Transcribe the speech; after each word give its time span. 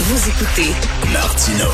Vous 0.00 0.28
écoutez 0.28 0.70
Martino. 1.12 1.64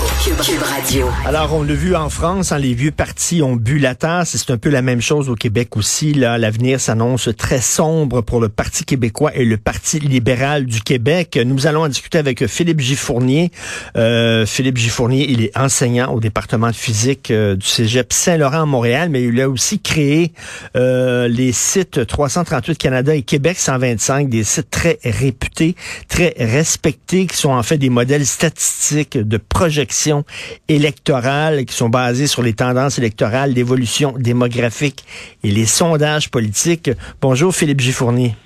Radio. 0.65 1.11
Alors, 1.27 1.53
on 1.53 1.63
l'a 1.63 1.75
vu 1.75 1.95
en 1.95 2.09
France, 2.09 2.53
hein, 2.53 2.59
les 2.59 2.73
vieux 2.73 2.91
partis 2.91 3.43
ont 3.43 3.55
bu 3.55 3.79
la 3.79 3.95
tasse. 3.95 4.37
C'est 4.37 4.51
un 4.51 4.57
peu 4.57 4.71
la 4.71 4.81
même 4.81 5.03
chose 5.03 5.29
au 5.29 5.35
Québec 5.35 5.77
aussi. 5.77 6.15
Là, 6.15 6.39
l'avenir 6.39 6.81
s'annonce 6.81 7.29
très 7.37 7.61
sombre 7.61 8.23
pour 8.23 8.41
le 8.41 8.49
Parti 8.49 8.85
québécois 8.85 9.33
et 9.35 9.45
le 9.45 9.59
Parti 9.59 9.99
libéral 9.99 10.65
du 10.65 10.81
Québec. 10.81 11.39
Nous 11.45 11.67
allons 11.67 11.83
en 11.83 11.89
discuter 11.89 12.17
avec 12.17 12.47
Philippe 12.47 12.81
Giffournier. 12.81 13.51
Euh, 13.97 14.47
Philippe 14.47 14.79
Giffournier, 14.79 15.31
il 15.31 15.43
est 15.43 15.57
enseignant 15.57 16.11
au 16.13 16.19
département 16.21 16.71
de 16.71 16.77
physique 16.77 17.31
euh, 17.31 17.57
du 17.57 17.67
Cégep 17.67 18.11
Saint-Laurent 18.11 18.63
à 18.63 18.67
Montréal, 18.67 19.11
mais 19.11 19.23
il 19.23 19.39
a 19.41 19.51
aussi 19.51 19.81
créé 19.81 20.33
euh, 20.77 21.29
les 21.29 21.53
sites 21.53 22.07
338 22.07 22.79
Canada 22.79 23.15
et 23.15 23.23
Québec 23.23 23.59
125, 23.59 24.31
des 24.31 24.45
sites 24.45 24.71
très 24.71 24.99
réputés, 25.05 25.75
très 26.09 26.35
respectés, 26.39 27.27
qui 27.27 27.37
sont 27.37 27.53
en 27.53 27.63
fait 27.63 27.77
des 27.77 27.91
modèles 27.91 28.14
statistiques 28.23 29.19
de 29.19 29.37
projection 29.37 30.25
électorale 30.69 31.65
qui 31.65 31.75
sont 31.75 31.89
basées 31.89 32.27
sur 32.27 32.43
les 32.43 32.53
tendances 32.53 32.99
électorales, 32.99 33.53
l'évolution 33.53 34.15
démographique 34.19 35.05
et 35.43 35.51
les 35.51 35.67
sondages 35.67 36.31
politiques. 36.31 36.91
Bonjour 37.21 37.55
Philippe 37.55 37.81
Giffournier. 37.81 38.37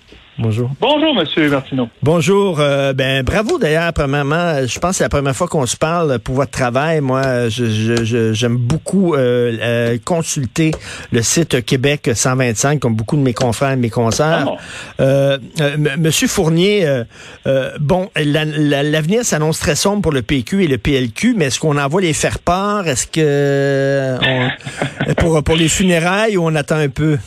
Bonjour. 0.40 0.70
Bonjour, 0.80 1.14
Monsieur 1.16 1.50
Martineau. 1.50 1.88
Bonjour. 2.00 2.60
Euh, 2.60 2.92
ben 2.92 3.24
bravo 3.24 3.58
d'ailleurs, 3.58 3.92
premièrement. 3.92 4.64
Je 4.64 4.78
pense 4.78 4.92
que 4.92 4.96
c'est 4.98 5.04
la 5.04 5.08
première 5.08 5.34
fois 5.34 5.48
qu'on 5.48 5.66
se 5.66 5.76
parle 5.76 6.20
pour 6.20 6.36
votre 6.36 6.52
travail. 6.52 7.00
Moi, 7.00 7.48
j'aime 7.48 8.04
je, 8.04 8.32
je, 8.34 8.46
beaucoup 8.46 9.14
euh, 9.14 9.56
euh, 9.60 9.98
consulter 10.04 10.70
le 11.10 11.22
site 11.22 11.64
Québec 11.64 12.10
125, 12.14 12.78
comme 12.78 12.94
beaucoup 12.94 13.16
de 13.16 13.22
mes 13.22 13.34
confrères 13.34 13.72
et 13.72 13.76
mes 13.76 13.90
consoeurs. 13.90 14.58
Ah 15.00 15.38
Monsieur 15.98 16.28
Fournier, 16.28 17.02
bon, 17.80 18.08
l'avenir 18.14 19.24
s'annonce 19.24 19.58
très 19.58 19.74
sombre 19.74 20.02
pour 20.02 20.12
le 20.12 20.22
PQ 20.22 20.64
et 20.64 20.68
le 20.68 20.78
PLQ, 20.78 21.34
mais 21.36 21.46
est-ce 21.46 21.58
qu'on 21.58 21.76
envoie 21.76 22.00
les 22.00 22.12
faire 22.12 22.38
part? 22.38 22.86
Est-ce 22.86 23.08
que 23.08 24.18
on, 24.22 25.14
pour, 25.16 25.42
pour 25.42 25.56
les 25.56 25.68
funérailles 25.68 26.36
ou 26.36 26.44
on 26.44 26.54
attend 26.54 26.76
un 26.76 26.88
peu? 26.88 27.18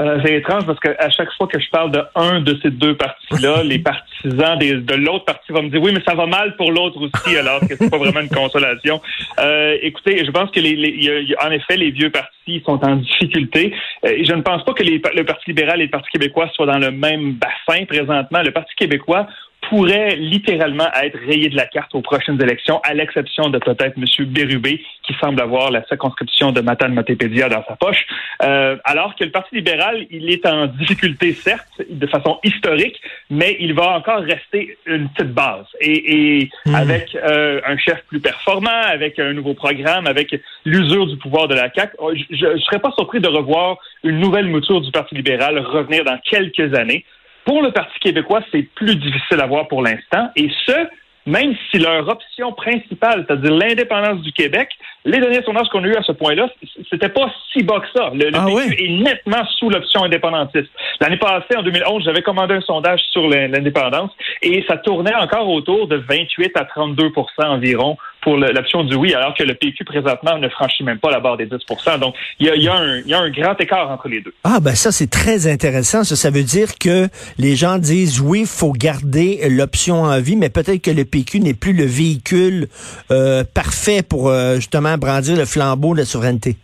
Euh, 0.00 0.18
c'est 0.24 0.34
étrange 0.34 0.66
parce 0.66 0.80
qu'à 0.80 1.10
chaque 1.10 1.32
fois 1.34 1.46
que 1.46 1.60
je 1.60 1.68
parle 1.70 1.90
de 1.90 2.02
un 2.14 2.40
de 2.40 2.58
ces 2.62 2.70
deux 2.70 2.96
partis-là, 2.96 3.62
les 3.64 3.78
partisans 3.78 4.58
des, 4.58 4.74
de 4.74 4.94
l'autre 4.94 5.24
parti 5.24 5.52
vont 5.52 5.62
me 5.62 5.68
dire 5.68 5.80
oui, 5.82 5.92
mais 5.94 6.02
ça 6.06 6.14
va 6.14 6.26
mal 6.26 6.56
pour 6.56 6.72
l'autre 6.72 6.98
aussi, 7.00 7.36
alors 7.36 7.60
que 7.60 7.76
c'est 7.76 7.90
pas 7.90 7.98
vraiment 7.98 8.20
une 8.20 8.28
consolation. 8.28 9.00
Euh, 9.40 9.76
écoutez, 9.82 10.24
je 10.24 10.30
pense 10.30 10.50
que 10.50 10.60
les, 10.60 10.74
les 10.76 10.90
y 10.90 11.34
a, 11.34 11.46
en 11.46 11.50
effet, 11.50 11.76
les 11.76 11.90
vieux 11.90 12.10
partis 12.10 12.62
sont 12.64 12.84
en 12.84 12.96
difficulté. 12.96 13.74
Euh, 14.04 14.22
je 14.22 14.32
ne 14.34 14.42
pense 14.42 14.64
pas 14.64 14.72
que 14.72 14.82
les, 14.82 15.00
le 15.14 15.24
Parti 15.24 15.44
libéral 15.48 15.80
et 15.80 15.84
le 15.84 15.90
Parti 15.90 16.08
québécois 16.10 16.48
soient 16.54 16.66
dans 16.66 16.78
le 16.78 16.90
même 16.90 17.32
bassin 17.32 17.84
présentement. 17.86 18.42
Le 18.42 18.50
Parti 18.50 18.74
québécois 18.76 19.26
pourrait 19.68 20.16
littéralement 20.16 20.88
être 21.02 21.18
rayé 21.26 21.48
de 21.48 21.56
la 21.56 21.66
carte 21.66 21.94
aux 21.94 22.00
prochaines 22.00 22.40
élections, 22.42 22.80
à 22.84 22.94
l'exception 22.94 23.48
de 23.48 23.58
peut-être 23.58 23.96
M. 23.96 24.26
Bérubé, 24.26 24.82
qui 25.02 25.14
semble 25.20 25.40
avoir 25.40 25.70
la 25.70 25.84
circonscription 25.86 26.52
de 26.52 26.60
Matane 26.60 26.94
Matépédia 26.94 27.48
dans 27.48 27.64
sa 27.66 27.76
poche. 27.76 28.06
Euh, 28.42 28.76
alors 28.84 29.14
que 29.14 29.24
le 29.24 29.30
Parti 29.30 29.56
libéral, 29.56 30.06
il 30.10 30.30
est 30.30 30.46
en 30.46 30.66
difficulté, 30.66 31.32
certes, 31.32 31.82
de 31.88 32.06
façon 32.06 32.38
historique, 32.42 33.00
mais 33.30 33.56
il 33.60 33.74
va 33.74 33.96
encore 33.96 34.20
rester 34.20 34.76
une 34.86 35.08
petite 35.10 35.32
base. 35.32 35.66
Et, 35.80 36.40
et 36.40 36.50
hmm. 36.66 36.74
avec 36.74 37.14
euh, 37.14 37.60
un 37.66 37.76
chef 37.76 38.02
plus 38.08 38.20
performant, 38.20 38.70
avec 38.70 39.18
un 39.18 39.32
nouveau 39.32 39.54
programme, 39.54 40.06
avec 40.06 40.34
l'usure 40.64 41.06
du 41.06 41.16
pouvoir 41.16 41.48
de 41.48 41.54
la 41.54 41.72
CAQ, 41.72 41.94
oh, 41.98 42.12
je 42.14 42.46
ne 42.46 42.58
serais 42.58 42.78
pas 42.78 42.92
surpris 42.92 43.20
de 43.20 43.28
revoir 43.28 43.78
une 44.02 44.18
nouvelle 44.18 44.46
mouture 44.46 44.80
du 44.80 44.90
Parti 44.90 45.14
libéral 45.14 45.58
revenir 45.58 46.04
dans 46.04 46.18
quelques 46.18 46.74
années. 46.74 47.04
Pour 47.44 47.62
le 47.62 47.72
Parti 47.72 47.98
québécois, 48.00 48.40
c'est 48.50 48.62
plus 48.74 48.96
difficile 48.96 49.40
à 49.40 49.46
voir 49.46 49.68
pour 49.68 49.82
l'instant. 49.82 50.30
Et 50.36 50.50
ce, 50.66 50.88
même 51.26 51.54
si 51.70 51.78
leur 51.78 52.08
option 52.08 52.52
principale, 52.52 53.24
c'est-à-dire 53.26 53.52
l'indépendance 53.52 54.20
du 54.22 54.32
Québec, 54.32 54.70
les 55.04 55.20
derniers 55.20 55.42
sondages 55.42 55.68
qu'on 55.68 55.84
a 55.84 55.86
eu 55.86 55.96
à 55.96 56.02
ce 56.02 56.12
point-là, 56.12 56.48
c'était 56.88 57.10
pas 57.10 57.30
si 57.52 57.62
bas 57.62 57.80
que 57.80 57.98
ça. 57.98 58.10
Le, 58.14 58.30
ah 58.32 58.46
PQ 58.46 58.82
est 58.82 59.02
nettement 59.02 59.44
sous 59.58 59.68
l'option 59.68 60.04
indépendantiste. 60.04 60.70
L'année 61.00 61.18
passée, 61.18 61.56
en 61.56 61.62
2011, 61.62 62.04
j'avais 62.04 62.22
commandé 62.22 62.54
un 62.54 62.60
sondage 62.62 63.00
sur 63.10 63.28
l'indépendance 63.28 64.10
et 64.42 64.64
ça 64.66 64.78
tournait 64.78 65.14
encore 65.14 65.48
autour 65.48 65.88
de 65.88 65.96
28 65.96 66.52
à 66.56 66.64
32% 66.64 67.12
environ 67.38 67.98
pour 68.22 68.38
l'option 68.38 68.84
du 68.84 68.94
oui, 68.96 69.12
alors 69.12 69.34
que 69.34 69.42
le 69.42 69.54
PQ 69.54 69.84
présentement 69.84 70.38
ne 70.38 70.48
franchit 70.48 70.82
même 70.82 70.98
pas 70.98 71.10
la 71.10 71.20
barre 71.20 71.36
des 71.36 71.46
10% 71.46 71.98
Donc, 71.98 72.14
il 72.40 72.46
y 72.46 72.50
a, 72.50 72.56
y, 72.56 72.68
a 72.68 72.74
un, 72.74 73.00
y 73.00 73.12
a 73.12 73.20
un 73.20 73.30
grand 73.30 73.54
écart 73.60 73.90
entre 73.90 74.08
les 74.08 74.22
deux. 74.22 74.32
Ah, 74.44 74.60
ben 74.60 74.74
ça, 74.74 74.90
c'est 74.90 75.10
très 75.10 75.46
intéressant. 75.46 76.04
Ça, 76.04 76.16
ça 76.16 76.30
veut 76.30 76.42
dire 76.42 76.78
que 76.80 77.08
les 77.38 77.54
gens 77.54 77.76
disent 77.76 78.22
oui, 78.22 78.40
il 78.40 78.46
faut 78.46 78.72
garder 78.72 79.40
l'option 79.50 80.04
en 80.04 80.18
vie, 80.20 80.36
mais 80.36 80.48
peut-être 80.48 80.80
que 80.80 80.90
le 80.90 81.04
PQ 81.04 81.40
n'est 81.40 81.52
plus 81.52 81.74
le 81.74 81.84
véhicule 81.84 82.68
euh, 83.10 83.44
parfait 83.44 84.02
pour 84.02 84.30
euh, 84.30 84.56
justement 84.56 84.93
brandir 84.96 85.36
le 85.36 85.44
flambeau 85.44 85.94
de 85.94 86.00
la 86.00 86.04
souveraineté? 86.04 86.56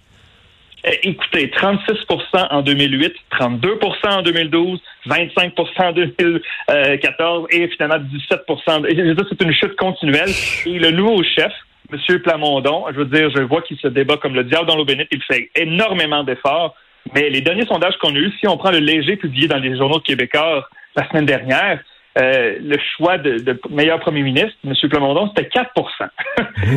Eh, 0.84 1.08
écoutez, 1.08 1.48
36% 1.48 2.48
en 2.50 2.62
2008, 2.62 3.14
32% 3.38 4.08
en 4.08 4.22
2012, 4.22 4.80
25% 5.06 5.82
en 5.82 5.92
2014 5.92 7.46
et 7.50 7.68
finalement 7.68 7.98
17% 7.98 9.26
C'est 9.28 9.44
une 9.44 9.52
chute 9.52 9.76
continuelle. 9.76 10.30
Et 10.66 10.78
le 10.78 10.90
nouveau 10.90 11.22
chef, 11.22 11.52
M. 11.92 12.18
Plamondon, 12.20 12.84
je 12.92 12.98
veux 12.98 13.04
dire, 13.04 13.30
je 13.34 13.42
vois 13.42 13.62
qu'il 13.62 13.76
se 13.78 13.88
débat 13.88 14.16
comme 14.16 14.34
le 14.34 14.44
diable 14.44 14.66
dans 14.66 14.76
l'eau 14.76 14.84
bénite. 14.84 15.08
Il 15.12 15.22
fait 15.22 15.50
énormément 15.54 16.24
d'efforts. 16.24 16.74
Mais 17.14 17.28
les 17.28 17.40
derniers 17.40 17.66
sondages 17.66 17.96
qu'on 18.00 18.14
a 18.14 18.18
eus, 18.18 18.32
si 18.40 18.46
on 18.46 18.56
prend 18.56 18.70
le 18.70 18.78
léger 18.78 19.16
publié 19.16 19.48
dans 19.48 19.58
les 19.58 19.76
journaux 19.76 20.00
Québécois 20.00 20.68
la 20.96 21.08
semaine 21.08 21.26
dernière, 21.26 21.80
euh, 22.18 22.56
le 22.60 22.76
choix 22.96 23.18
de, 23.18 23.58
meilleur 23.70 24.00
premier 24.00 24.22
ministre, 24.22 24.56
M. 24.64 24.74
Plamondon, 24.88 25.30
c'était 25.34 25.48
4% 25.48 25.66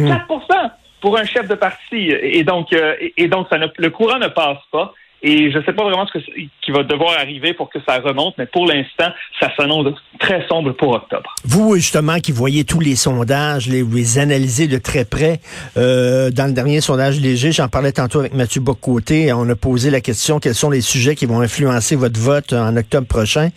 4 0.07 0.73
pour 1.03 1.17
un 1.17 1.25
chef 1.25 1.49
de 1.49 1.55
parti. 1.55 2.11
Et 2.11 2.45
donc, 2.45 2.71
euh, 2.71 2.95
et 3.17 3.27
donc 3.27 3.47
ça 3.49 3.57
le 3.57 3.89
courant 3.89 4.19
ne 4.19 4.29
passe 4.29 4.63
pas. 4.71 4.93
Et 5.25 5.51
je 5.51 5.57
ne 5.57 5.63
sais 5.63 5.71
pas 5.71 5.83
vraiment 5.83 6.05
ce 6.05 6.19
qui 6.19 6.71
va 6.71 6.83
devoir 6.83 7.17
arriver 7.17 7.53
pour 7.53 7.69
que 7.69 7.79
ça 7.87 7.99
remonte, 7.99 8.35
mais 8.37 8.45
pour 8.45 8.67
l'instant, 8.67 9.07
ça 9.39 9.49
s'annonce 9.55 9.87
très 10.19 10.45
sombre 10.47 10.73
pour 10.73 10.91
octobre. 10.91 11.33
Vous, 11.45 11.77
justement, 11.77 12.19
qui 12.19 12.33
voyez 12.33 12.65
tous 12.65 12.81
les 12.81 12.97
sondages, 12.97 13.67
les, 13.67 13.81
vous 13.81 13.95
les 13.95 14.19
analysez 14.19 14.67
de 14.67 14.77
très 14.77 15.05
près, 15.05 15.39
euh, 15.77 16.29
dans 16.29 16.47
le 16.47 16.51
dernier 16.51 16.81
sondage 16.81 17.21
léger, 17.21 17.53
j'en 17.53 17.69
parlais 17.69 17.93
tantôt 17.93 18.19
avec 18.19 18.33
Mathieu 18.33 18.59
Bocoté, 18.59 19.31
on 19.31 19.49
a 19.49 19.55
posé 19.55 19.91
la 19.91 20.01
question 20.01 20.41
quels 20.41 20.55
sont 20.55 20.69
les 20.69 20.81
sujets 20.81 21.15
qui 21.15 21.25
vont 21.25 21.39
influencer 21.39 21.95
votre 21.95 22.19
vote 22.19 22.51
en 22.51 22.75
octobre 22.75 23.07
prochain? 23.07 23.49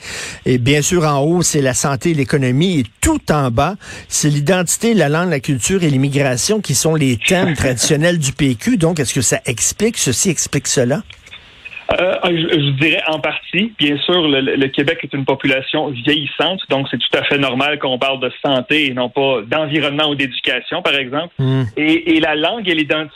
Et 0.44 0.58
bien 0.58 0.82
sûr, 0.82 1.04
en 1.04 1.18
haut, 1.18 1.42
c'est 1.42 1.62
la 1.62 1.74
santé 1.74 2.10
et 2.10 2.14
l'économie, 2.14 2.80
et 2.80 2.84
tout 3.00 3.20
en 3.32 3.50
bas, 3.50 3.74
c'est 4.06 4.28
l'identité, 4.28 4.94
la 4.94 5.08
langue, 5.08 5.30
la 5.30 5.40
culture 5.40 5.82
et 5.82 5.90
l'immigration 5.90 6.60
qui 6.60 6.76
sont 6.76 6.94
les 6.94 7.16
thèmes 7.16 7.54
traditionnels 7.56 8.18
du 8.18 8.32
PQ. 8.32 8.76
Donc, 8.76 9.00
est-ce 9.00 9.14
que 9.14 9.20
ça 9.20 9.40
explique, 9.46 9.96
ceci 9.98 10.30
explique 10.30 10.68
cela? 10.68 11.02
Euh, 11.92 12.14
je, 12.24 12.70
dirais 12.80 13.02
en 13.06 13.20
partie. 13.20 13.72
Bien 13.78 13.96
sûr, 13.98 14.28
le, 14.28 14.66
Québec 14.68 14.98
est 15.02 15.12
une 15.12 15.24
population 15.24 15.88
vieillissante, 15.88 16.60
donc 16.68 16.88
c'est 16.90 16.98
tout 16.98 17.16
à 17.16 17.22
fait 17.24 17.38
normal 17.38 17.78
qu'on 17.78 17.98
parle 17.98 18.20
de 18.20 18.30
santé 18.44 18.86
et 18.86 18.94
non 18.94 19.08
pas 19.08 19.42
d'environnement 19.46 20.08
ou 20.10 20.14
d'éducation, 20.14 20.82
par 20.82 20.94
exemple. 20.94 21.32
Hmm. 21.38 21.62
Et, 21.76 22.16
et, 22.16 22.20
la 22.20 22.34
langue 22.34 22.68
et 22.68 22.74
l'identité, 22.74 23.14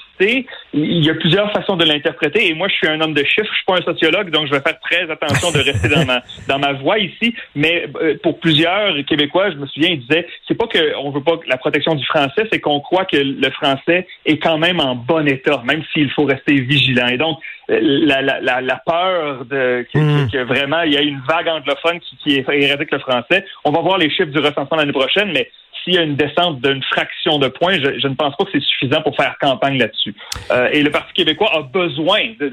il 0.72 1.04
y 1.04 1.10
a 1.10 1.14
plusieurs 1.14 1.52
façons 1.52 1.76
de 1.76 1.84
l'interpréter. 1.84 2.48
Et 2.48 2.54
moi, 2.54 2.68
je 2.68 2.74
suis 2.74 2.88
un 2.88 3.00
homme 3.00 3.14
de 3.14 3.24
chiffres, 3.24 3.48
je 3.50 3.56
suis 3.56 3.64
pas 3.66 3.76
un 3.78 3.82
sociologue, 3.82 4.30
donc 4.30 4.46
je 4.46 4.52
vais 4.52 4.60
faire 4.60 4.78
très 4.80 5.10
attention 5.10 5.50
de 5.50 5.58
rester 5.58 5.88
dans 5.88 6.04
ma 6.04 6.22
dans 6.48 6.58
ma 6.58 6.72
voix 6.74 6.98
ici. 6.98 7.34
Mais 7.54 7.86
euh, 8.00 8.16
pour 8.22 8.38
plusieurs 8.38 8.94
Québécois, 9.06 9.50
je 9.50 9.56
me 9.56 9.66
souviens, 9.66 9.90
ils 9.90 10.00
disaient, 10.00 10.26
c'est 10.46 10.56
pas 10.56 10.66
qu'on 10.66 11.10
veut 11.10 11.22
pas 11.22 11.38
la 11.46 11.56
protection 11.56 11.94
du 11.94 12.04
français, 12.06 12.46
c'est 12.52 12.60
qu'on 12.60 12.80
croit 12.80 13.04
que 13.04 13.16
le 13.16 13.50
français 13.50 14.06
est 14.26 14.38
quand 14.38 14.58
même 14.58 14.80
en 14.80 14.94
bon 14.94 15.26
état, 15.26 15.62
même 15.64 15.82
s'il 15.92 16.10
faut 16.10 16.24
rester 16.24 16.54
vigilant. 16.54 17.08
Et 17.08 17.16
donc 17.16 17.38
la, 17.68 18.20
la, 18.20 18.60
la, 18.60 18.82
peur 18.84 19.44
de 19.44 19.86
hmm. 19.94 20.30
que, 20.30 20.42
vraiment 20.42 20.82
il 20.82 20.92
y 20.92 20.96
a 20.96 21.02
une 21.02 21.20
vague 21.28 21.48
anglophone 21.48 22.00
qui, 22.00 22.16
qui 22.16 22.44
éradique 22.50 22.90
le 22.90 22.98
français. 22.98 23.44
On 23.64 23.70
va 23.70 23.80
voir 23.80 23.98
les 23.98 24.10
chiffres 24.10 24.30
du 24.30 24.38
recensement 24.38 24.76
l'année 24.76 24.92
prochaine, 24.92 25.30
mais 25.32 25.48
s'il 25.82 25.94
y 25.94 25.98
a 25.98 26.02
une 26.02 26.16
descente 26.16 26.60
d'une 26.60 26.82
fraction 26.82 27.38
de 27.38 27.48
points, 27.48 27.78
je, 27.78 28.06
ne 28.06 28.14
pense 28.14 28.36
pas 28.36 28.44
que 28.44 28.50
c'est 28.52 28.62
suffisant 28.62 29.02
pour 29.02 29.16
faire 29.16 29.36
campagne 29.40 29.78
là-dessus. 29.78 30.14
Euh, 30.50 30.68
et 30.72 30.82
le 30.82 30.90
Parti 30.90 31.12
québécois 31.14 31.50
a 31.54 31.62
besoin 31.62 32.20
de, 32.38 32.52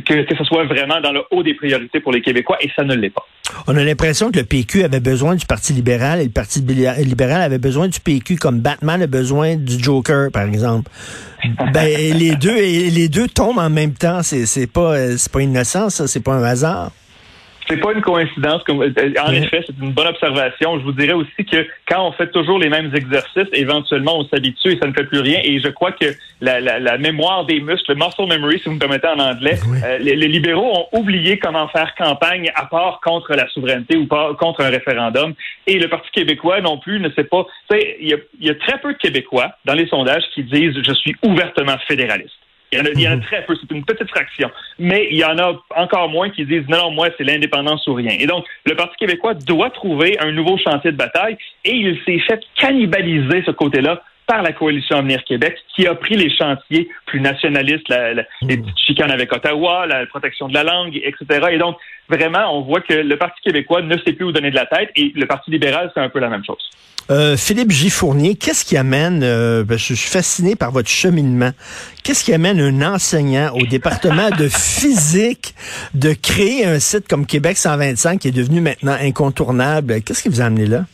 que, 0.00 0.36
ce 0.36 0.44
soit 0.44 0.64
vraiment 0.64 1.00
dans 1.00 1.12
le 1.12 1.22
haut 1.30 1.42
des 1.42 1.54
priorités 1.54 2.00
pour 2.00 2.12
les 2.12 2.22
Québécois, 2.22 2.56
et 2.60 2.70
ça 2.74 2.82
ne 2.84 2.94
l'est 2.94 3.10
pas. 3.10 3.26
On 3.66 3.76
a 3.76 3.84
l'impression 3.84 4.30
que 4.30 4.38
le 4.38 4.44
PQ 4.44 4.84
avait 4.84 5.00
besoin 5.00 5.34
du 5.34 5.46
Parti 5.46 5.72
libéral 5.72 6.20
et 6.20 6.24
le 6.24 6.30
Parti 6.30 6.60
libéral 6.60 7.42
avait 7.42 7.58
besoin 7.58 7.88
du 7.88 8.00
PQ 8.00 8.36
comme 8.36 8.60
Batman 8.60 9.02
a 9.02 9.06
besoin 9.06 9.56
du 9.56 9.82
Joker, 9.82 10.30
par 10.32 10.44
exemple. 10.44 10.90
ben, 11.72 11.88
les 12.16 12.36
deux, 12.36 12.56
les 12.56 13.08
deux 13.08 13.28
tombent 13.28 13.58
en 13.58 13.70
même 13.70 13.92
temps. 13.92 14.22
C'est, 14.22 14.70
pas, 14.70 15.16
c'est 15.16 15.30
pas 15.30 15.42
innocent, 15.42 15.90
ça. 15.90 16.06
C'est 16.06 16.22
pas 16.22 16.34
un 16.34 16.42
hasard. 16.42 16.90
C'est 17.68 17.78
pas 17.78 17.92
une 17.92 18.00
coïncidence. 18.00 18.62
Euh, 18.68 19.12
en 19.20 19.32
effet, 19.32 19.64
c'est 19.66 19.74
une 19.82 19.92
bonne 19.92 20.06
observation. 20.06 20.78
Je 20.78 20.84
vous 20.84 20.92
dirais 20.92 21.12
aussi 21.12 21.44
que 21.44 21.66
quand 21.88 22.06
on 22.06 22.12
fait 22.12 22.30
toujours 22.30 22.58
les 22.58 22.68
mêmes 22.68 22.94
exercices, 22.94 23.48
éventuellement, 23.52 24.18
on 24.18 24.28
s'habitue 24.28 24.72
et 24.72 24.78
ça 24.78 24.86
ne 24.86 24.92
fait 24.92 25.04
plus 25.04 25.20
rien. 25.20 25.40
Et 25.42 25.58
je 25.58 25.68
crois 25.68 25.92
que 25.92 26.06
la, 26.40 26.98
mémoire 26.98 27.44
des 27.44 27.60
muscles, 27.60 27.92
le 27.92 27.96
muscle 27.96 28.26
memory, 28.26 28.58
si 28.58 28.68
vous 28.68 28.74
me 28.74 28.78
permettez 28.78 29.08
en 29.08 29.18
anglais, 29.18 29.58
euh, 29.84 29.98
les, 29.98 30.14
libéraux 30.28 30.86
ont 30.92 30.98
oublié 30.98 31.38
comment 31.38 31.68
faire 31.68 31.94
campagne 31.96 32.50
à 32.54 32.66
part 32.66 33.00
contre 33.02 33.34
la 33.34 33.48
souveraineté 33.48 33.96
ou 33.96 34.06
pas 34.06 34.34
contre 34.34 34.62
un 34.62 34.70
référendum. 34.70 35.34
Et 35.66 35.78
le 35.78 35.88
Parti 35.88 36.10
québécois 36.12 36.60
non 36.60 36.78
plus 36.78 37.00
ne 37.00 37.10
sait 37.10 37.24
pas. 37.24 37.46
Il 37.70 38.08
y 38.08 38.46
y 38.46 38.50
a 38.50 38.54
très 38.54 38.78
peu 38.80 38.92
de 38.92 38.98
Québécois 38.98 39.52
dans 39.64 39.74
les 39.74 39.86
sondages 39.88 40.24
qui 40.34 40.44
disent 40.44 40.74
je 40.82 40.92
suis 40.92 41.16
ouvertement 41.22 41.76
fédéraliste. 41.88 42.36
Il 42.72 42.78
y, 42.78 42.80
en 42.80 42.84
a, 42.84 42.88
il 42.90 43.00
y 43.00 43.08
en 43.08 43.12
a, 43.12 43.16
mhm. 43.16 43.22
très 43.22 43.44
peu, 43.44 43.54
c'est 43.54 43.74
une 43.74 43.84
petite 43.84 44.08
fraction. 44.08 44.50
Mais 44.78 45.06
il 45.10 45.16
y 45.16 45.24
en 45.24 45.38
a 45.38 45.52
encore 45.76 46.08
moins 46.08 46.30
qui 46.30 46.44
disent 46.44 46.68
non, 46.68 46.78
non, 46.78 46.90
moi, 46.90 47.08
c'est 47.16 47.24
l'indépendance 47.24 47.86
ou 47.86 47.94
rien. 47.94 48.16
Et 48.18 48.26
donc, 48.26 48.44
le 48.64 48.74
Parti 48.74 48.96
québécois 48.96 49.34
doit 49.34 49.70
trouver 49.70 50.18
un 50.18 50.32
nouveau 50.32 50.58
chantier 50.58 50.92
de 50.92 50.96
bataille 50.96 51.36
et 51.64 51.74
il 51.74 51.98
s'est 52.04 52.18
fait 52.20 52.40
cannibaliser 52.56 53.42
ce 53.44 53.52
côté-là 53.52 54.02
par 54.26 54.42
la 54.42 54.52
coalition 54.52 54.98
Avenir 54.98 55.22
Québec, 55.24 55.56
qui 55.74 55.86
a 55.86 55.94
pris 55.94 56.16
les 56.16 56.34
chantiers 56.34 56.88
plus 57.06 57.20
nationalistes, 57.20 57.88
la, 57.88 58.14
les 58.14 58.24
mhm. 58.42 58.62
petites 58.62 58.78
chicanes 58.86 59.10
avec 59.10 59.32
Ottawa, 59.32 59.86
la 59.86 60.06
protection 60.06 60.48
de 60.48 60.54
la 60.54 60.64
langue, 60.64 60.96
etc. 60.96 61.48
Et 61.52 61.58
donc, 61.58 61.76
vraiment, 62.08 62.56
on 62.56 62.62
voit 62.62 62.80
que 62.80 62.94
le 62.94 63.16
Parti 63.16 63.40
québécois 63.42 63.82
ne 63.82 63.96
sait 63.98 64.12
plus 64.12 64.24
où 64.24 64.32
donner 64.32 64.50
de 64.50 64.56
la 64.56 64.66
tête 64.66 64.90
et 64.96 65.12
le 65.14 65.26
Parti 65.26 65.50
libéral, 65.50 65.90
c'est 65.94 66.00
un 66.00 66.08
peu 66.08 66.18
la 66.18 66.28
même 66.28 66.44
chose. 66.44 66.70
Euh, 67.08 67.36
Philippe 67.36 67.70
Gifournier, 67.70 68.34
qu'est-ce 68.34 68.64
qui 68.64 68.76
amène, 68.76 69.22
euh, 69.22 69.62
ben, 69.62 69.78
je 69.78 69.94
suis 69.94 69.96
fasciné 69.96 70.56
par 70.56 70.72
votre 70.72 70.88
cheminement, 70.88 71.52
qu'est-ce 72.02 72.24
qui 72.24 72.32
amène 72.32 72.58
un 72.58 72.94
enseignant 72.94 73.52
au 73.54 73.64
département 73.64 74.30
de 74.30 74.48
physique 74.50 75.54
de 75.94 76.12
créer 76.14 76.64
un 76.66 76.80
site 76.80 77.06
comme 77.06 77.24
Québec 77.24 77.58
125 77.58 78.20
qui 78.20 78.28
est 78.28 78.32
devenu 78.32 78.60
maintenant 78.60 78.96
incontournable? 79.00 80.02
Qu'est-ce 80.02 80.22
qui 80.24 80.28
vous 80.28 80.40
a 80.40 80.46
amené 80.46 80.66
là? 80.66 80.84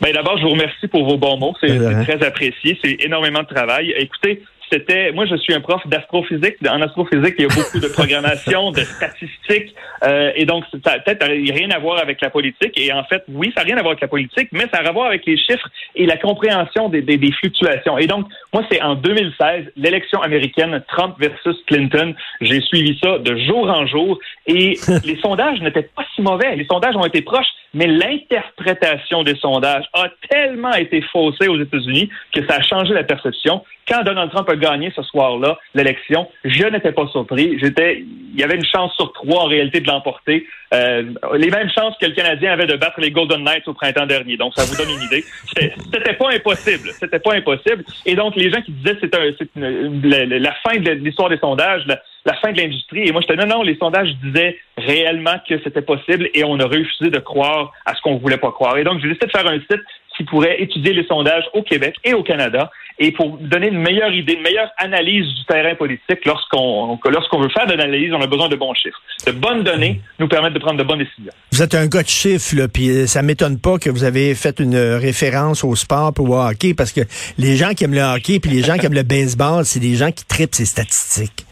Ben 0.00 0.12
d'abord, 0.12 0.38
je 0.38 0.42
vous 0.42 0.50
remercie 0.50 0.88
pour 0.88 1.04
vos 1.04 1.16
bons 1.16 1.38
mots. 1.38 1.54
C'est 1.60 1.78
très 2.04 2.24
apprécié. 2.24 2.78
C'est 2.82 2.96
énormément 3.04 3.42
de 3.42 3.46
travail. 3.54 3.94
Écoutez, 3.96 4.42
c'était, 4.70 5.12
moi, 5.12 5.26
je 5.26 5.36
suis 5.36 5.54
un 5.54 5.60
prof 5.60 5.80
d'astrophysique. 5.86 6.56
En 6.68 6.82
astrophysique, 6.82 7.34
il 7.38 7.42
y 7.42 7.44
a 7.44 7.54
beaucoup 7.54 7.78
de 7.78 7.86
programmation, 7.86 8.72
de 8.72 8.80
statistiques, 8.80 9.74
euh, 10.02 10.32
et 10.34 10.44
donc 10.44 10.64
ça 10.84 10.98
peut-être 10.98 11.24
rien 11.26 11.70
à 11.70 11.78
voir 11.78 11.98
avec 11.98 12.20
la 12.20 12.30
politique. 12.30 12.72
Et 12.76 12.92
en 12.92 13.04
fait, 13.04 13.22
oui, 13.28 13.52
ça 13.54 13.62
n'a 13.62 13.66
rien 13.66 13.76
à 13.76 13.82
voir 13.82 13.92
avec 13.92 14.02
la 14.02 14.08
politique, 14.08 14.48
mais 14.52 14.66
ça 14.72 14.78
a 14.78 14.88
à 14.88 14.92
voir 14.92 15.06
avec 15.06 15.24
les 15.26 15.36
chiffres 15.36 15.68
et 15.94 16.06
la 16.06 16.16
compréhension 16.16 16.88
des, 16.88 17.00
des, 17.02 17.16
des 17.16 17.32
fluctuations. 17.32 17.96
Et 17.98 18.06
donc, 18.06 18.26
moi, 18.56 18.64
c'est 18.72 18.80
en 18.80 18.94
2016, 18.94 19.72
l'élection 19.76 20.22
américaine 20.22 20.82
Trump 20.88 21.16
versus 21.18 21.56
Clinton. 21.66 22.14
J'ai 22.40 22.62
suivi 22.62 22.98
ça 23.04 23.18
de 23.18 23.36
jour 23.36 23.68
en 23.68 23.86
jour, 23.86 24.18
et 24.46 24.78
les 25.04 25.16
sondages 25.20 25.60
n'étaient 25.60 25.90
pas 25.94 26.06
si 26.14 26.22
mauvais. 26.22 26.56
Les 26.56 26.64
sondages 26.64 26.96
ont 26.96 27.04
été 27.04 27.20
proches 27.20 27.52
mais 27.76 27.86
l'interprétation 27.86 29.22
des 29.22 29.36
sondages 29.36 29.84
a 29.92 30.08
tellement 30.30 30.72
été 30.72 31.02
faussée 31.02 31.46
aux 31.46 31.60
États-Unis 31.60 32.08
que 32.32 32.44
ça 32.46 32.56
a 32.56 32.62
changé 32.62 32.94
la 32.94 33.04
perception. 33.04 33.62
Quand 33.86 34.02
Donald 34.02 34.30
Trump 34.30 34.48
a 34.48 34.56
gagné 34.56 34.90
ce 34.96 35.02
soir-là 35.02 35.58
l'élection, 35.74 36.26
je 36.44 36.64
n'étais 36.64 36.92
pas 36.92 37.06
surpris. 37.08 37.58
J'étais, 37.60 37.98
il 38.00 38.40
y 38.40 38.42
avait 38.42 38.56
une 38.56 38.64
chance 38.64 38.94
sur 38.94 39.12
trois 39.12 39.42
en 39.42 39.46
réalité 39.46 39.80
de 39.80 39.86
l'emporter. 39.86 40.46
Euh, 40.74 41.04
les 41.34 41.50
mêmes 41.50 41.70
chances 41.70 41.94
que 42.00 42.06
le 42.06 42.12
Canadien 42.12 42.52
avait 42.52 42.66
de 42.66 42.76
battre 42.76 42.98
les 42.98 43.10
Golden 43.10 43.44
Knights 43.44 43.68
au 43.68 43.74
printemps 43.74 44.06
dernier. 44.06 44.38
Donc 44.38 44.54
ça 44.56 44.64
vous 44.64 44.76
donne 44.76 44.96
une 44.96 45.04
idée. 45.04 45.24
C'était 45.54 46.14
pas 46.14 46.30
impossible. 46.32 46.88
C'était 46.98 47.20
pas 47.20 47.34
impossible. 47.34 47.84
Et 48.06 48.16
donc 48.16 48.34
les 48.36 48.45
gens 48.50 48.62
qui 48.62 48.72
disaient 48.72 48.98
c'est 49.00 49.14
la, 49.56 50.54
fin 50.66 50.78
de 50.78 50.90
l'histoire 50.92 51.28
des 51.28 51.38
sondages 51.38 51.86
la 52.26 52.34
fin 52.34 52.52
de 52.52 52.60
l'industrie. 52.60 53.08
Et 53.08 53.12
moi, 53.12 53.20
je 53.22 53.32
disais, 53.32 53.46
non, 53.46 53.58
non, 53.58 53.62
les 53.62 53.76
sondages 53.76 54.12
disaient 54.22 54.58
réellement 54.76 55.36
que 55.48 55.58
c'était 55.62 55.80
possible 55.80 56.28
et 56.34 56.44
on 56.44 56.58
a 56.58 56.66
refusé 56.66 57.08
de 57.08 57.20
croire 57.20 57.72
à 57.86 57.94
ce 57.94 58.02
qu'on 58.02 58.16
voulait 58.16 58.36
pas 58.36 58.50
croire. 58.50 58.76
Et 58.76 58.84
donc, 58.84 59.00
j'ai 59.00 59.08
décidé 59.08 59.26
de 59.26 59.30
faire 59.30 59.46
un 59.46 59.60
site 59.60 59.82
qui 60.16 60.24
pourrait 60.24 60.60
étudier 60.60 60.92
les 60.92 61.04
sondages 61.06 61.44
au 61.52 61.62
Québec 61.62 61.96
et 62.04 62.14
au 62.14 62.22
Canada 62.22 62.70
et 62.98 63.12
pour 63.12 63.36
donner 63.38 63.68
une 63.68 63.78
meilleure 63.78 64.12
idée, 64.12 64.34
une 64.34 64.42
meilleure 64.42 64.70
analyse 64.78 65.26
du 65.34 65.44
terrain 65.44 65.74
politique 65.74 66.24
lorsqu'on 66.24 66.98
lorsqu'on 67.04 67.40
veut 67.40 67.50
faire 67.50 67.66
de 67.66 67.74
l'analyse, 67.74 68.12
on 68.14 68.22
a 68.22 68.26
besoin 68.26 68.48
de 68.48 68.56
bons 68.56 68.72
chiffres. 68.72 69.00
De 69.26 69.32
bonnes 69.32 69.62
données 69.62 70.00
nous 70.18 70.28
permettent 70.28 70.54
de 70.54 70.58
prendre 70.58 70.78
de 70.78 70.82
bonnes 70.82 71.00
décisions. 71.00 71.32
Vous 71.52 71.62
êtes 71.62 71.74
un 71.74 71.86
gars 71.86 72.02
de 72.02 72.08
chiffres, 72.08 72.56
là, 72.56 72.68
puis 72.68 73.06
ça 73.06 73.20
m'étonne 73.22 73.58
pas 73.58 73.78
que 73.78 73.90
vous 73.90 74.04
avez 74.04 74.34
fait 74.34 74.60
une 74.60 74.76
référence 74.76 75.62
au 75.62 75.74
sport 75.74 76.14
pour 76.14 76.30
au 76.30 76.40
hockey 76.40 76.72
parce 76.74 76.92
que 76.92 77.02
les 77.38 77.56
gens 77.56 77.74
qui 77.74 77.84
aiment 77.84 77.94
le 77.94 78.02
hockey 78.02 78.40
puis 78.40 78.50
les 78.50 78.62
gens 78.62 78.78
qui 78.78 78.86
aiment 78.86 78.94
le 78.94 79.02
baseball, 79.02 79.64
c'est 79.64 79.80
des 79.80 79.94
gens 79.94 80.10
qui 80.10 80.24
tripent 80.24 80.54
ces 80.54 80.64
statistiques. 80.64 81.44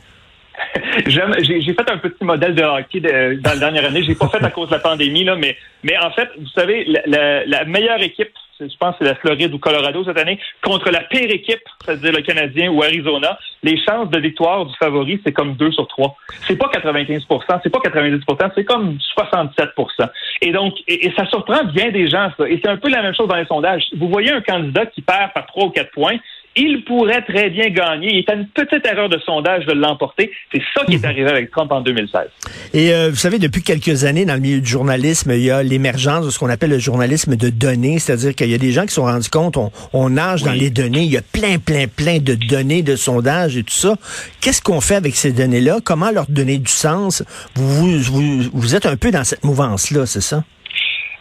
J'ai 1.06 1.74
fait 1.74 1.90
un 1.90 1.98
petit 1.98 2.24
modèle 2.24 2.54
de 2.54 2.62
hockey 2.62 3.00
dans 3.00 3.50
la 3.50 3.56
dernière 3.56 3.84
année. 3.86 4.02
J'ai 4.04 4.14
pas 4.14 4.28
fait 4.28 4.42
à 4.42 4.50
cause 4.50 4.68
de 4.68 4.74
la 4.74 4.80
pandémie, 4.80 5.24
là, 5.24 5.36
mais, 5.36 5.56
mais 5.82 5.96
en 5.98 6.10
fait, 6.10 6.28
vous 6.38 6.48
savez, 6.48 6.84
la, 7.06 7.44
la, 7.44 7.64
meilleure 7.64 8.00
équipe, 8.02 8.32
je 8.60 8.76
pense 8.78 8.94
c'est 8.98 9.04
la 9.04 9.14
Floride 9.16 9.52
ou 9.52 9.58
Colorado 9.58 10.04
cette 10.04 10.18
année, 10.18 10.38
contre 10.62 10.90
la 10.90 11.00
pire 11.00 11.30
équipe, 11.30 11.62
c'est-à-dire 11.84 12.12
le 12.12 12.22
Canadien 12.22 12.70
ou 12.70 12.82
Arizona, 12.82 13.38
les 13.62 13.78
chances 13.82 14.10
de 14.10 14.18
victoire 14.18 14.66
du 14.66 14.74
favori, 14.76 15.20
c'est 15.24 15.32
comme 15.32 15.54
2 15.54 15.72
sur 15.72 15.86
3. 15.88 16.16
C'est 16.46 16.56
pas 16.56 16.70
95% 16.72 17.60
c'est 17.62 17.70
pas 17.70 17.78
90% 17.78 18.50
c'est 18.54 18.64
comme 18.64 18.98
67% 19.18 20.08
Et 20.42 20.52
donc, 20.52 20.74
et, 20.86 21.12
ça 21.16 21.26
surprend 21.26 21.64
bien 21.64 21.90
des 21.90 22.08
gens, 22.08 22.30
ça. 22.36 22.48
Et 22.48 22.60
c'est 22.62 22.70
un 22.70 22.76
peu 22.76 22.88
la 22.88 23.02
même 23.02 23.14
chose 23.14 23.28
dans 23.28 23.36
les 23.36 23.46
sondages. 23.46 23.84
Vous 23.96 24.08
voyez 24.08 24.32
un 24.32 24.40
candidat 24.40 24.86
qui 24.86 25.02
perd 25.02 25.32
par 25.32 25.46
3 25.46 25.66
ou 25.66 25.70
4 25.70 25.90
points, 25.90 26.16
il 26.56 26.84
pourrait 26.84 27.22
très 27.22 27.50
bien 27.50 27.68
gagner. 27.70 28.12
Il 28.12 28.18
est 28.18 28.30
à 28.30 28.34
une 28.34 28.46
petite 28.46 28.86
erreur 28.86 29.08
de 29.08 29.18
sondage 29.18 29.66
de 29.66 29.72
l'emporter. 29.72 30.30
C'est 30.52 30.62
ça 30.74 30.84
qui 30.84 30.94
est 30.94 30.98
mhm. 30.98 31.04
arrivé 31.04 31.30
avec 31.30 31.50
Trump 31.50 31.72
en 31.72 31.80
2016. 31.80 32.28
Et 32.72 32.92
euh, 32.92 33.10
vous 33.10 33.16
savez, 33.16 33.38
depuis 33.38 33.62
quelques 33.62 34.04
années, 34.04 34.24
dans 34.24 34.34
le 34.34 34.40
milieu 34.40 34.60
du 34.60 34.68
journalisme, 34.68 35.32
il 35.32 35.42
y 35.42 35.50
a 35.50 35.62
l'émergence 35.62 36.26
de 36.26 36.30
ce 36.30 36.38
qu'on 36.38 36.50
appelle 36.50 36.70
le 36.70 36.78
journalisme 36.78 37.36
de 37.36 37.48
données, 37.48 37.98
c'est-à-dire 37.98 38.34
qu'il 38.34 38.50
y 38.50 38.54
a 38.54 38.58
des 38.58 38.72
gens 38.72 38.82
qui 38.82 38.88
se 38.88 38.94
sont 38.94 39.04
rendus 39.04 39.30
compte, 39.30 39.56
on, 39.92 40.10
nage 40.10 40.42
dans 40.42 40.52
les 40.52 40.70
données, 40.70 41.02
il 41.02 41.10
y 41.10 41.16
a 41.16 41.22
plein, 41.22 41.58
plein, 41.58 41.86
plein 41.88 42.18
de 42.18 42.34
données, 42.34 42.82
de 42.82 42.94
sondages 42.94 43.56
et 43.56 43.64
tout 43.64 43.74
ça. 43.74 43.96
Qu'est-ce 44.40 44.62
qu'on 44.62 44.80
fait 44.80 44.96
avec 44.96 45.16
ces 45.16 45.32
données-là? 45.32 45.78
Comment 45.82 46.10
leur 46.10 46.26
donner 46.28 46.58
du 46.58 46.70
sens? 46.70 47.24
vous, 47.54 47.98
vous, 47.98 48.42
vous 48.52 48.74
êtes 48.74 48.86
un 48.86 48.96
peu 48.96 49.10
dans 49.10 49.24
cette 49.24 49.44
mouvance-là, 49.44 50.06
c'est 50.06 50.20
ça? 50.20 50.44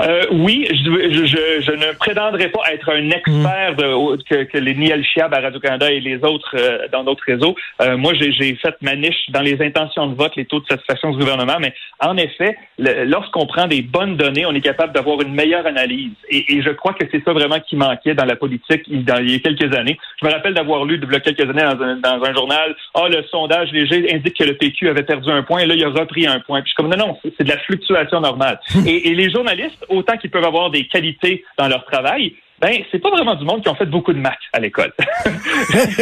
Euh, 0.01 0.23
oui, 0.31 0.67
je, 0.69 1.25
je, 1.25 1.61
je, 1.61 1.71
ne 1.71 1.93
prétendrai 1.93 2.49
pas 2.49 2.61
être 2.73 2.89
un 2.89 3.09
expert 3.11 3.75
de, 3.77 4.21
que, 4.23 4.43
que 4.43 4.57
les 4.57 4.73
Niel 4.73 5.03
Chiab 5.05 5.33
à 5.33 5.39
Radio-Canada 5.39 5.91
et 5.91 5.99
les 5.99 6.17
autres 6.23 6.55
euh, 6.55 6.87
dans 6.91 7.03
d'autres 7.03 7.23
réseaux. 7.25 7.55
Euh, 7.81 7.95
moi, 7.97 8.13
j'ai 8.13 8.55
fait 8.55 8.75
ma 8.81 8.95
niche 8.95 9.29
dans 9.29 9.41
les 9.41 9.61
intentions 9.61 10.07
de 10.07 10.15
vote, 10.15 10.35
les 10.35 10.45
taux 10.45 10.59
de 10.59 10.65
satisfaction 10.65 11.11
du 11.11 11.19
gouvernement, 11.19 11.57
mais 11.59 11.73
en 11.99 12.17
effet, 12.17 12.57
lorsqu'on 12.77 13.45
prend 13.45 13.67
des 13.67 13.81
bonnes 13.81 14.17
données, 14.17 14.45
on 14.45 14.53
est 14.53 14.61
capable 14.61 14.93
d'avoir 14.93 15.21
une 15.21 15.33
meilleure 15.33 15.65
analyse. 15.65 16.13
Et, 16.29 16.55
et 16.55 16.61
je 16.61 16.69
crois 16.71 16.93
que 16.93 17.05
c'est 17.11 17.23
ça 17.23 17.33
vraiment 17.33 17.59
qui 17.59 17.75
manquait 17.75 18.15
dans 18.15 18.25
la 18.25 18.35
politique 18.35 18.83
il 18.87 19.01
y 19.07 19.35
a 19.35 19.39
quelques 19.39 19.75
années. 19.75 19.97
Je 20.21 20.27
me 20.27 20.31
rappelle 20.31 20.53
d'avoir 20.53 20.85
lu 20.85 20.99
il 21.01 21.11
y 21.11 21.15
a 21.15 21.19
quelques 21.19 21.49
années 21.49 21.63
dans 21.63 21.81
un, 21.81 21.95
dans 21.97 22.23
un 22.23 22.33
journal, 22.33 22.75
ah, 22.95 23.07
le 23.09 23.23
sondage 23.29 23.71
léger 23.71 24.13
indique 24.13 24.37
que 24.37 24.43
le 24.43 24.55
PQ 24.55 24.89
avait 24.89 25.03
perdu 25.03 25.29
un 25.29 25.43
point, 25.43 25.59
et 25.59 25.65
là, 25.65 25.75
il 25.75 25.83
a 25.83 25.89
repris 25.89 26.25
un 26.27 26.39
point. 26.39 26.61
Puis 26.61 26.69
je 26.69 26.73
suis 26.73 26.75
comme, 26.75 26.89
non, 26.89 27.07
non, 27.07 27.17
c'est 27.37 27.43
de 27.43 27.49
la 27.49 27.57
fluctuation 27.59 28.21
normale. 28.21 28.59
et 28.85 29.13
les 29.13 29.29
journalistes, 29.29 29.82
autant 29.89 30.17
qu'ils 30.17 30.31
peuvent 30.31 30.45
avoir 30.45 30.69
des 30.69 30.87
qualités 30.87 31.43
dans 31.57 31.67
leur 31.67 31.85
travail, 31.85 32.35
ben 32.63 32.77
c'est 32.91 32.99
pas 32.99 33.09
vraiment 33.09 33.35
du 33.35 33.43
monde 33.43 33.61
qui 33.61 33.67
ont 33.67 33.75
fait 33.75 33.85
beaucoup 33.85 34.13
de 34.13 34.19
maths 34.19 34.37
à 34.53 34.59
l'école. 34.59 34.93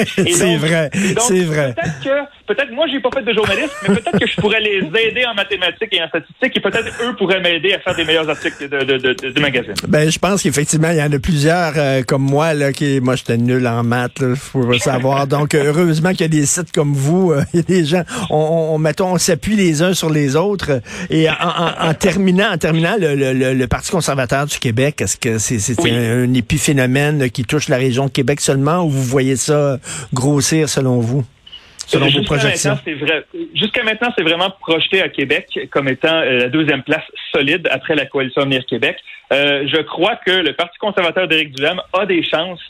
c'est 0.05 0.57
vrai, 0.57 0.91
c'est 0.93 1.43
vrai. 1.43 1.73
Peut-être 1.73 2.03
que, 2.03 2.53
peut-être 2.53 2.71
moi 2.71 2.85
j'ai 2.91 2.99
pas 2.99 3.09
fait 3.11 3.23
de 3.23 3.33
journaliste, 3.33 3.75
mais 3.81 3.95
peut-être 3.95 4.19
que 4.19 4.27
je 4.27 4.35
pourrais 4.39 4.59
les 4.59 4.77
aider 4.77 5.25
en 5.25 5.33
mathématiques 5.33 5.91
et 5.91 6.03
en 6.03 6.07
statistiques, 6.09 6.55
et 6.55 6.59
peut-être 6.59 6.87
eux 7.03 7.15
pourraient 7.15 7.41
m'aider 7.41 7.73
à 7.73 7.79
faire 7.79 7.95
des 7.95 8.05
meilleurs 8.05 8.29
articles 8.29 8.69
de, 8.69 8.83
de, 8.83 8.97
de, 8.97 9.29
de 9.31 9.39
magazine. 9.41 9.73
Ben 9.87 10.11
je 10.11 10.19
pense 10.19 10.43
qu'effectivement 10.43 10.91
il 10.91 10.97
y 10.97 11.01
en 11.01 11.11
a 11.11 11.17
plusieurs 11.17 11.73
euh, 11.77 12.03
comme 12.03 12.21
moi 12.21 12.53
là 12.53 12.71
qui, 12.71 12.99
moi 13.01 13.15
j'étais 13.15 13.37
nul 13.37 13.65
en 13.65 13.83
maths, 13.83 14.19
il 14.21 14.35
faut 14.35 14.71
savoir. 14.77 15.25
Donc 15.31 15.55
heureusement 15.55 16.11
qu'il 16.11 16.21
y 16.21 16.25
a 16.25 16.27
des 16.27 16.45
sites 16.45 16.71
comme 16.71 16.93
vous, 16.93 17.31
euh, 17.31 17.41
il 17.55 17.57
y 17.57 17.63
a 17.63 17.63
des 17.63 17.85
gens, 17.85 18.03
on, 18.29 18.35
on 18.73 18.77
mettons, 18.77 19.13
on 19.13 19.17
s'appuie 19.17 19.55
les 19.55 19.81
uns 19.81 19.95
sur 19.95 20.11
les 20.11 20.35
autres. 20.35 20.79
Et 21.09 21.27
en, 21.27 21.33
en, 21.33 21.89
en 21.89 21.93
terminant, 21.95 22.51
en 22.51 22.57
terminant, 22.59 22.97
le, 22.99 23.15
le, 23.15 23.33
le, 23.33 23.67
Parti 23.67 23.89
conservateur 23.89 24.45
du 24.45 24.59
Québec, 24.59 25.01
est-ce 25.01 25.17
que 25.17 25.37
c'est 25.37 25.57
c'est 25.57 25.79
un, 25.89 26.23
un 26.23 26.33
phénomène 26.57 27.29
qui 27.29 27.43
touche 27.43 27.69
la 27.69 27.77
région 27.77 28.05
de 28.05 28.11
Québec 28.11 28.41
seulement 28.41 28.83
ou 28.83 28.89
vous 28.89 29.03
voyez 29.03 29.35
ça 29.35 29.79
grossir 30.13 30.69
selon 30.69 30.99
vous? 30.99 31.25
Selon 31.87 32.07
vos 32.07 32.23
projections? 32.23 32.77
Jusqu'à 33.53 33.83
maintenant, 33.83 34.13
c'est 34.17 34.23
vraiment 34.23 34.49
projeté 34.61 35.01
à 35.01 35.09
Québec 35.09 35.47
comme 35.71 35.89
étant 35.89 36.13
euh, 36.13 36.39
la 36.39 36.49
deuxième 36.49 36.83
place 36.83 37.03
solide 37.33 37.67
après 37.69 37.95
la 37.95 38.05
coalition 38.05 38.43
Avenir 38.43 38.65
Québec. 38.65 38.97
Euh, 39.33 39.67
je 39.67 39.81
crois 39.81 40.15
que 40.25 40.31
le 40.31 40.53
Parti 40.53 40.77
conservateur 40.77 41.27
d'Éric 41.27 41.53
Duhem 41.55 41.81
a 41.93 42.05
des 42.05 42.23
chances 42.23 42.61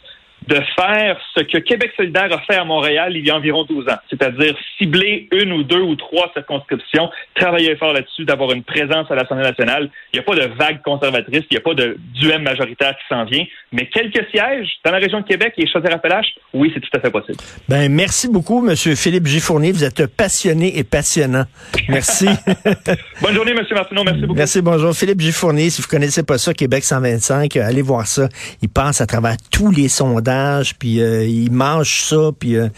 de 0.47 0.59
faire 0.75 1.17
ce 1.35 1.43
que 1.43 1.59
Québec 1.59 1.91
solidaire 1.95 2.29
a 2.31 2.39
fait 2.41 2.55
à 2.55 2.63
Montréal 2.63 3.15
il 3.15 3.25
y 3.25 3.29
a 3.29 3.35
environ 3.35 3.63
12 3.63 3.87
ans, 3.89 3.97
c'est-à-dire 4.09 4.55
cibler 4.77 5.27
une 5.31 5.51
ou 5.53 5.63
deux 5.63 5.81
ou 5.81 5.95
trois 5.95 6.31
circonscriptions, 6.33 7.09
travailler 7.35 7.75
fort 7.75 7.93
là-dessus, 7.93 8.25
d'avoir 8.25 8.51
une 8.51 8.63
présence 8.63 9.09
à 9.09 9.15
l'Assemblée 9.15 9.43
nationale. 9.43 9.89
Il 10.13 10.19
n'y 10.19 10.19
a 10.19 10.23
pas 10.23 10.35
de 10.35 10.53
vague 10.55 10.81
conservatrice, 10.81 11.43
il 11.49 11.53
n'y 11.53 11.57
a 11.57 11.61
pas 11.61 11.73
de 11.73 11.97
duel 12.19 12.41
majoritaire 12.41 12.95
qui 12.97 13.03
s'en 13.07 13.25
vient, 13.25 13.45
mais 13.71 13.87
quelques 13.87 14.25
sièges 14.31 14.69
dans 14.83 14.91
la 14.91 14.97
région 14.97 15.21
de 15.21 15.25
Québec 15.25 15.53
et 15.57 15.67
Chaudière-Appalaches, 15.67 16.33
oui, 16.53 16.71
c'est 16.73 16.81
tout 16.81 16.89
à 16.93 16.99
fait 16.99 17.11
possible. 17.11 17.37
Ben, 17.69 17.91
merci 17.91 18.27
beaucoup, 18.27 18.61
Monsieur 18.61 18.95
Philippe 18.95 19.27
Gifournier. 19.27 19.71
Vous 19.71 19.83
êtes 19.83 20.07
passionné 20.07 20.77
et 20.77 20.83
passionnant. 20.83 21.45
Merci. 21.87 22.27
Bonne 23.21 23.35
journée, 23.35 23.53
Monsieur 23.53 23.75
Martineau. 23.75 24.03
Merci 24.03 24.21
beaucoup. 24.21 24.33
Merci, 24.35 24.61
bonjour. 24.61 24.93
Philippe 24.93 25.21
Gifournier, 25.21 25.69
si 25.69 25.81
vous 25.81 25.87
connaissez 25.87 26.23
pas 26.23 26.37
ça, 26.37 26.53
Québec 26.53 26.83
125, 26.83 27.55
euh, 27.55 27.65
allez 27.65 27.81
voir 27.81 28.07
ça. 28.07 28.27
Il 28.61 28.69
passe 28.69 29.01
à 29.01 29.05
travers 29.05 29.35
tous 29.51 29.71
les 29.71 29.87
sondages, 29.87 30.30
puis 30.77 31.01
euh, 31.01 31.25
il 31.25 31.51
mange 31.51 32.05
ça, 32.07 32.31
puis 32.37 32.55
euh, 32.55 32.69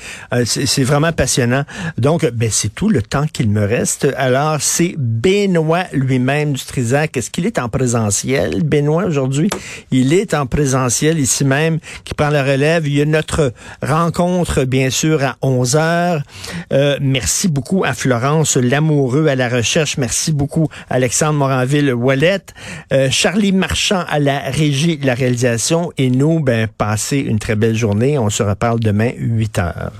c'est 0.45 0.83
vraiment 0.83 1.11
passionnant. 1.11 1.63
Donc, 1.97 2.25
ben, 2.31 2.49
c'est 2.51 2.73
tout 2.73 2.89
le 2.89 3.01
temps 3.01 3.25
qu'il 3.27 3.49
me 3.49 3.65
reste. 3.65 4.07
Alors, 4.17 4.57
c'est 4.61 4.95
Benoît 4.97 5.85
lui-même 5.91 6.53
du 6.53 6.63
Trisac. 6.63 7.17
Est-ce 7.17 7.29
qu'il 7.29 7.45
est 7.45 7.59
en 7.59 7.69
présentiel, 7.69 8.63
Benoît, 8.63 9.05
aujourd'hui? 9.05 9.49
Il 9.91 10.13
est 10.13 10.33
en 10.33 10.45
présentiel 10.45 11.19
ici 11.19 11.45
même, 11.45 11.79
qui 12.03 12.13
prend 12.13 12.29
la 12.29 12.43
relève. 12.43 12.87
Il 12.87 12.93
y 12.93 13.01
a 13.01 13.05
notre 13.05 13.53
rencontre, 13.81 14.63
bien 14.63 14.89
sûr, 14.89 15.23
à 15.23 15.37
11 15.41 15.75
heures. 15.75 16.21
merci 17.01 17.47
beaucoup 17.47 17.83
à 17.83 17.93
Florence 17.93 18.57
Lamoureux 18.57 19.27
à 19.27 19.35
la 19.35 19.49
recherche. 19.49 19.97
Merci 19.97 20.31
beaucoup 20.31 20.67
Alexandre 20.89 21.33
Moranville-Wallet. 21.33 22.45
Charlie 23.09 23.51
Marchand 23.51 24.03
à 24.09 24.19
la 24.19 24.39
régie 24.39 24.97
de 24.97 25.05
la 25.05 25.13
réalisation. 25.13 25.91
Et 25.97 26.09
nous, 26.09 26.39
ben, 26.39 26.67
passez 26.67 27.17
une 27.17 27.39
très 27.43 27.55
belle 27.57 27.75
journée. 27.75 28.17
On 28.17 28.29
se 28.29 28.41
reparle 28.41 28.79
demain, 28.79 29.11
8 29.17 29.59
heures. 29.59 29.91